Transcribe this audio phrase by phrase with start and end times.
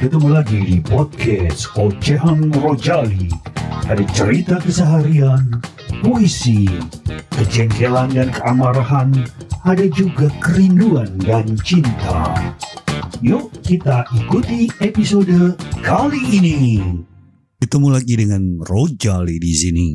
[0.00, 3.28] Ketemu lagi di podcast Ocehan Rojali.
[3.84, 5.60] Ada cerita keseharian,
[6.00, 6.64] puisi,
[7.36, 9.12] kejengkelan dan keamarahan,
[9.60, 12.32] ada juga kerinduan dan cinta.
[13.20, 15.52] Yuk kita ikuti episode
[15.84, 16.80] kali ini.
[17.60, 19.88] Ketemu lagi dengan Rojali di sini.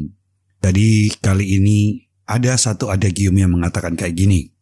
[0.62, 1.98] Jadi kali ini
[2.30, 4.54] ada satu adagium yang mengatakan kayak gini.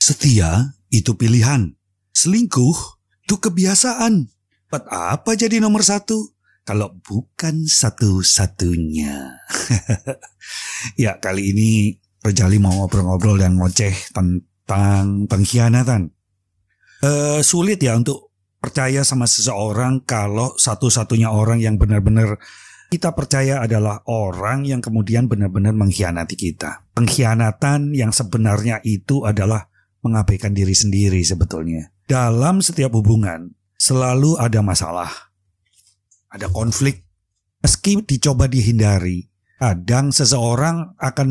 [0.00, 1.76] Setia itu pilihan.
[2.16, 2.96] Selingkuh
[3.28, 4.37] itu kebiasaan.
[4.68, 6.36] Buat apa jadi nomor satu?
[6.68, 9.40] Kalau bukan satu-satunya.
[11.08, 16.12] ya kali ini Rojali mau ngobrol-ngobrol dan ngoceh tentang pengkhianatan.
[17.00, 22.36] Eh sulit ya untuk percaya sama seseorang kalau satu-satunya orang yang benar-benar
[22.92, 26.84] kita percaya adalah orang yang kemudian benar-benar mengkhianati kita.
[26.92, 29.72] Pengkhianatan yang sebenarnya itu adalah
[30.04, 31.88] mengabaikan diri sendiri sebetulnya.
[32.04, 33.56] Dalam setiap hubungan
[33.88, 35.08] selalu ada masalah.
[36.28, 37.08] Ada konflik.
[37.64, 39.24] Meski dicoba dihindari,
[39.56, 41.28] kadang seseorang akan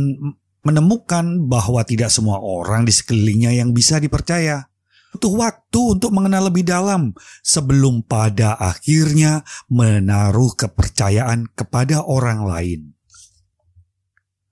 [0.66, 4.68] menemukan bahwa tidak semua orang di sekelilingnya yang bisa dipercaya.
[5.16, 12.82] Butuh waktu untuk mengenal lebih dalam sebelum pada akhirnya menaruh kepercayaan kepada orang lain.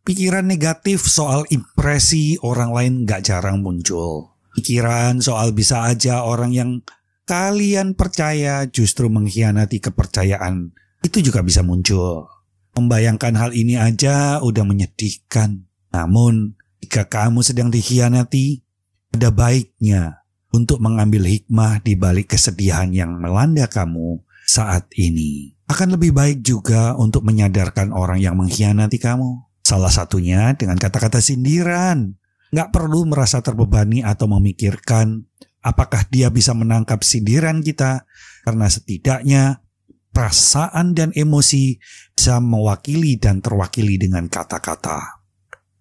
[0.08, 4.38] Pikiran negatif soal impresi orang lain gak jarang muncul.
[4.56, 6.80] Pikiran soal bisa aja orang yang
[7.26, 10.74] kalian percaya justru mengkhianati kepercayaan
[11.06, 12.26] itu juga bisa muncul.
[12.74, 15.64] Membayangkan hal ini aja udah menyedihkan.
[15.94, 18.66] Namun, jika kamu sedang dikhianati,
[19.16, 25.56] ada baiknya untuk mengambil hikmah di balik kesedihan yang melanda kamu saat ini.
[25.72, 29.46] Akan lebih baik juga untuk menyadarkan orang yang mengkhianati kamu.
[29.66, 32.14] Salah satunya dengan kata-kata sindiran.
[32.54, 35.26] Nggak perlu merasa terbebani atau memikirkan
[35.66, 38.06] apakah dia bisa menangkap sindiran kita
[38.46, 39.66] karena setidaknya
[40.14, 41.82] perasaan dan emosi
[42.14, 45.26] bisa mewakili dan terwakili dengan kata-kata.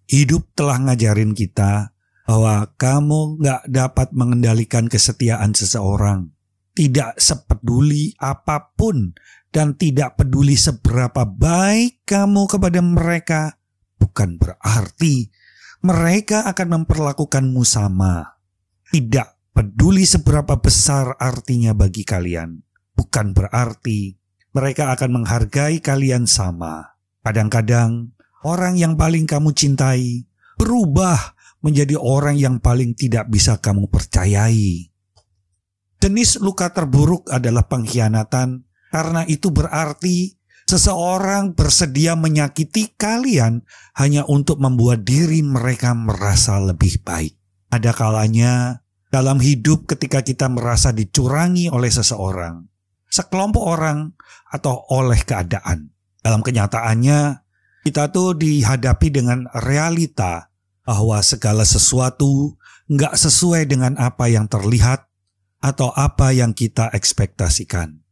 [0.09, 1.93] Hidup telah ngajarin kita
[2.25, 6.33] bahwa kamu nggak dapat mengendalikan kesetiaan seseorang.
[6.75, 9.15] Tidak sepeduli apa pun
[9.47, 13.41] dan tidak peduli seberapa baik kamu kepada mereka,
[13.95, 15.31] bukan berarti
[15.79, 18.35] mereka akan memperlakukanmu sama.
[18.91, 22.59] Tidak peduli seberapa besar artinya bagi kalian,
[22.91, 24.19] bukan berarti
[24.51, 26.99] mereka akan menghargai kalian sama.
[27.23, 28.11] Kadang-kadang
[28.43, 30.27] orang yang paling kamu cintai
[30.59, 31.33] berubah
[31.63, 34.91] menjadi orang yang paling tidak bisa kamu percayai.
[35.97, 38.61] Jenis luka terburuk adalah pengkhianatan,
[38.93, 40.37] karena itu berarti
[40.69, 43.65] seseorang bersedia menyakiti kalian
[43.97, 47.33] hanya untuk membuat diri mereka merasa lebih baik.
[47.73, 48.84] Ada kalanya
[49.15, 52.67] dalam hidup ketika kita merasa dicurangi oleh seseorang,
[53.07, 54.11] sekelompok orang,
[54.51, 55.95] atau oleh keadaan.
[56.19, 57.39] Dalam kenyataannya,
[57.87, 60.51] kita tuh dihadapi dengan realita
[60.83, 62.59] bahwa segala sesuatu
[62.91, 65.07] nggak sesuai dengan apa yang terlihat
[65.63, 68.03] atau apa yang kita ekspektasikan.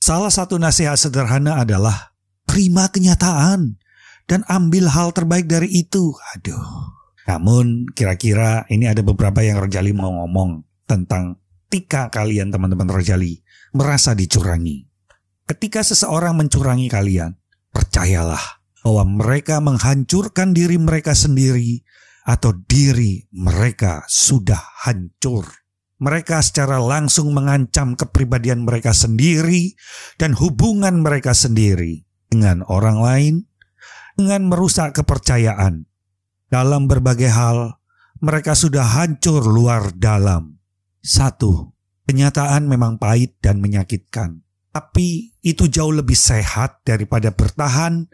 [0.00, 2.16] Salah satu nasihat sederhana adalah
[2.48, 3.76] terima kenyataan
[4.24, 6.16] dan ambil hal terbaik dari itu.
[6.32, 6.85] Aduh,
[7.26, 13.42] namun kira-kira ini ada beberapa yang Rojali mau ngomong tentang ketika kalian teman-teman Rojali
[13.74, 14.86] merasa dicurangi.
[15.46, 17.34] Ketika seseorang mencurangi kalian,
[17.74, 21.82] percayalah bahwa mereka menghancurkan diri mereka sendiri
[22.22, 25.46] atau diri mereka sudah hancur.
[25.98, 29.74] Mereka secara langsung mengancam kepribadian mereka sendiri
[30.16, 33.34] dan hubungan mereka sendiri dengan orang lain
[34.14, 35.88] dengan merusak kepercayaan
[36.46, 37.78] dalam berbagai hal,
[38.22, 40.56] mereka sudah hancur luar dalam.
[41.02, 41.74] Satu,
[42.06, 44.42] kenyataan memang pahit dan menyakitkan.
[44.72, 48.08] Tapi itu jauh lebih sehat daripada bertahan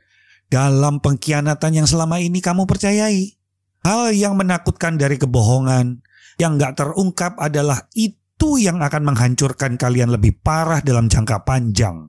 [0.46, 3.34] dalam pengkhianatan yang selama ini kamu percayai.
[3.82, 6.06] Hal yang menakutkan dari kebohongan
[6.38, 12.06] yang gak terungkap adalah itu yang akan menghancurkan kalian lebih parah dalam jangka panjang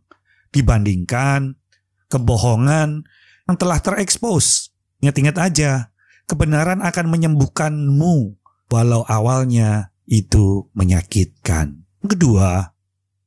[0.54, 1.58] dibandingkan
[2.14, 3.02] kebohongan
[3.50, 4.70] yang telah terekspos.
[5.02, 5.93] Ingat-ingat aja,
[6.28, 8.16] kebenaran akan menyembuhkanmu
[8.72, 11.86] walau awalnya itu menyakitkan.
[12.04, 12.74] Kedua,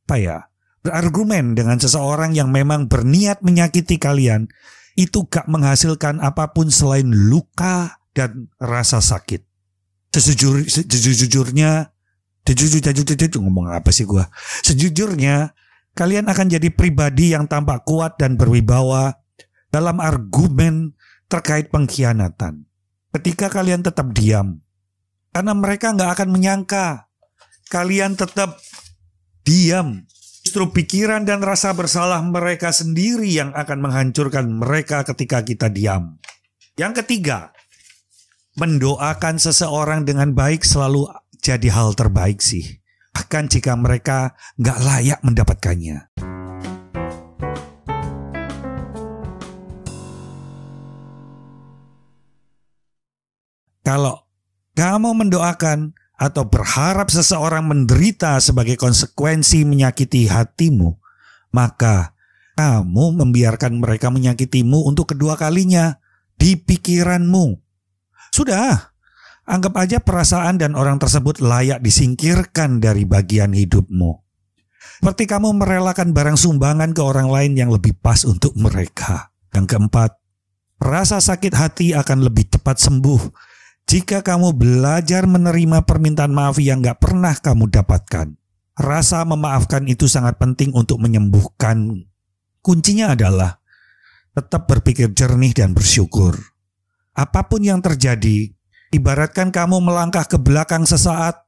[0.06, 0.38] apa ya?
[0.84, 4.46] Berargumen dengan seseorang yang memang berniat menyakiti kalian
[4.94, 9.44] itu gak menghasilkan apa pun selain luka dan rasa sakit.
[10.14, 11.92] Sejujur, sejujurnya,
[12.46, 14.24] sejujur, ngomong apa sih gua?
[14.64, 15.52] Sejujurnya,
[15.92, 19.20] kalian akan jadi pribadi yang tampak kuat dan berwibawa
[19.68, 20.96] dalam argumen
[21.28, 22.64] terkait pengkhianatan
[23.16, 24.60] ketika kalian tetap diam.
[25.32, 27.08] Karena mereka nggak akan menyangka
[27.72, 28.60] kalian tetap
[29.42, 30.04] diam.
[30.46, 36.22] justru pikiran dan rasa bersalah mereka sendiri yang akan menghancurkan mereka ketika kita diam.
[36.78, 37.50] Yang ketiga,
[38.54, 41.10] mendoakan seseorang dengan baik selalu
[41.42, 42.78] jadi hal terbaik sih.
[43.10, 46.14] Bahkan jika mereka nggak layak mendapatkannya.
[53.86, 54.18] Kalau
[54.74, 60.98] kamu mendoakan atau berharap seseorang menderita sebagai konsekuensi menyakiti hatimu,
[61.54, 62.10] maka
[62.58, 66.02] kamu membiarkan mereka menyakitimu untuk kedua kalinya
[66.34, 67.62] di pikiranmu.
[68.34, 68.90] Sudah,
[69.46, 74.18] anggap aja perasaan dan orang tersebut layak disingkirkan dari bagian hidupmu.
[74.98, 79.30] Seperti kamu merelakan barang sumbangan ke orang lain yang lebih pas untuk mereka.
[79.54, 80.10] Yang keempat,
[80.82, 83.54] rasa sakit hati akan lebih cepat sembuh
[83.86, 88.34] jika kamu belajar menerima permintaan maaf yang gak pernah kamu dapatkan,
[88.74, 92.02] rasa memaafkan itu sangat penting untuk menyembuhkan.
[92.66, 93.62] Kuncinya adalah
[94.34, 96.34] tetap berpikir jernih dan bersyukur.
[97.14, 98.50] Apa pun yang terjadi,
[98.90, 101.46] ibaratkan kamu melangkah ke belakang sesaat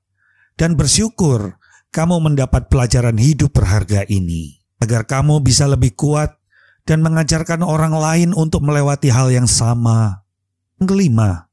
[0.54, 1.58] dan bersyukur
[1.90, 6.38] kamu mendapat pelajaran hidup berharga ini, agar kamu bisa lebih kuat
[6.86, 10.22] dan mengajarkan orang lain untuk melewati hal yang sama.
[10.78, 11.47] Kelima,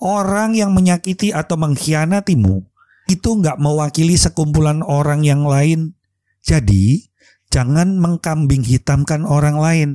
[0.00, 2.64] orang yang menyakiti atau mengkhianatimu
[3.10, 5.98] itu nggak mewakili sekumpulan orang yang lain.
[6.40, 7.10] Jadi,
[7.50, 9.90] jangan mengkambing hitamkan orang lain.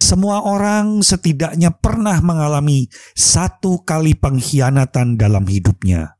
[0.00, 6.16] Semua orang setidaknya pernah mengalami satu kali pengkhianatan dalam hidupnya.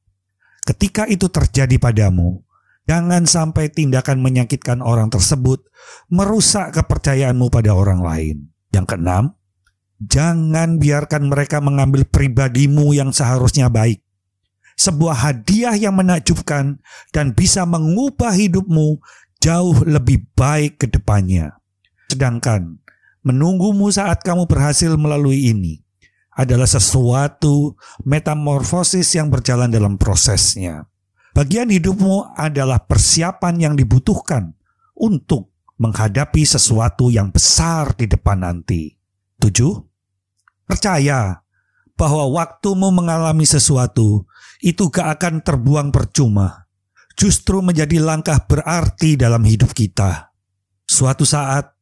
[0.64, 2.44] Ketika itu terjadi padamu,
[2.84, 5.64] jangan sampai tindakan menyakitkan orang tersebut
[6.12, 8.36] merusak kepercayaanmu pada orang lain.
[8.70, 9.24] Yang keenam,
[10.00, 14.00] Jangan biarkan mereka mengambil pribadimu yang seharusnya baik.
[14.80, 16.80] Sebuah hadiah yang menakjubkan
[17.12, 18.96] dan bisa mengubah hidupmu
[19.44, 21.60] jauh lebih baik ke depannya.
[22.08, 22.80] Sedangkan
[23.20, 25.84] menunggumu saat kamu berhasil melalui ini
[26.32, 30.88] adalah sesuatu metamorfosis yang berjalan dalam prosesnya.
[31.36, 34.56] Bagian hidupmu adalah persiapan yang dibutuhkan
[34.96, 38.96] untuk menghadapi sesuatu yang besar di depan nanti.
[39.40, 39.89] Tujuh,
[40.70, 41.42] Percaya
[41.98, 44.24] bahwa waktumu mengalami sesuatu
[44.62, 46.70] itu gak akan terbuang percuma.
[47.18, 50.30] Justru menjadi langkah berarti dalam hidup kita.
[50.86, 51.74] Suatu saat,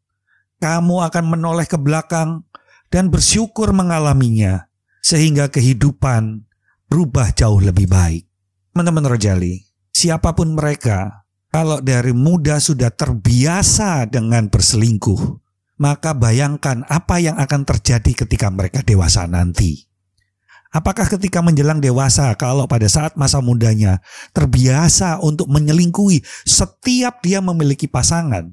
[0.59, 2.43] kamu akan menoleh ke belakang
[2.91, 4.67] dan bersyukur mengalaminya,
[5.05, 6.43] sehingga kehidupan
[6.91, 8.27] berubah jauh lebih baik.
[8.75, 9.63] Teman-teman Rojali,
[9.95, 15.21] siapa pun mereka, kalau dari muda sudah terbiasa dengan berselingkuh,
[15.79, 19.87] maka bayangkan apa yang akan terjadi ketika mereka dewasa nanti.
[20.69, 24.05] Apakah ketika menjelang dewasa, kalau pada saat masa mudanya
[24.37, 28.53] terbiasa untuk menyelingkuhi setiap dia memiliki pasangan,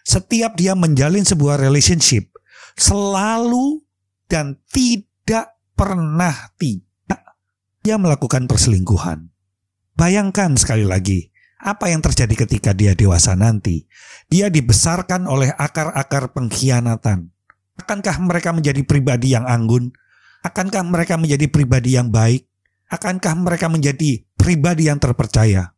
[0.00, 2.32] setiap dia menjalin sebuah relationship,
[2.80, 3.84] selalu
[4.24, 7.20] dan tidak pernah tidak
[7.84, 9.28] dia melakukan perselingkuhan.
[10.00, 11.28] Bayangkan sekali lagi,
[11.60, 13.84] apa yang terjadi ketika dia dewasa nanti?
[14.32, 17.28] Dia dibesarkan oleh akar-akar pengkhianatan.
[17.76, 19.92] Akankah mereka menjadi pribadi yang anggun?
[20.40, 22.48] Akankah mereka menjadi pribadi yang baik?
[22.88, 25.76] Akankah mereka menjadi pribadi yang terpercaya?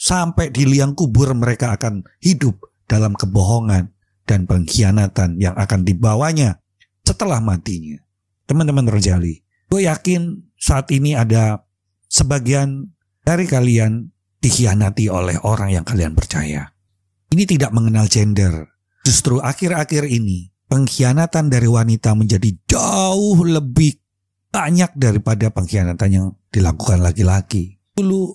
[0.00, 2.56] Sampai di liang kubur mereka akan hidup
[2.88, 3.92] dalam kebohongan
[4.24, 6.60] dan pengkhianatan yang akan dibawanya
[7.04, 8.00] setelah matinya.
[8.48, 11.68] Teman-teman Rojali, gue yakin saat ini ada
[12.08, 12.92] sebagian
[13.24, 14.08] dari kalian
[14.38, 16.70] dikhianati oleh orang yang kalian percaya.
[17.28, 18.66] Ini tidak mengenal gender.
[19.04, 23.96] Justru akhir-akhir ini pengkhianatan dari wanita menjadi jauh lebih
[24.48, 27.80] banyak daripada pengkhianatan yang dilakukan laki-laki.
[27.96, 28.32] Dulu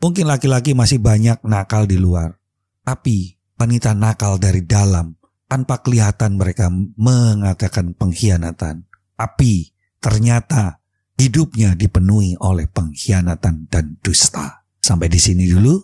[0.00, 2.36] mungkin laki-laki masih banyak nakal di luar.
[2.84, 5.16] Tapi wanita nakal dari dalam
[5.48, 6.68] tanpa kelihatan mereka
[7.00, 8.84] mengatakan pengkhianatan.
[9.16, 10.84] Tapi ternyata
[11.16, 14.63] hidupnya dipenuhi oleh pengkhianatan dan dusta.
[14.84, 15.80] Sampai di sini dulu.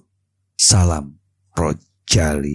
[0.53, 1.09] Salam
[1.57, 2.53] Rojali.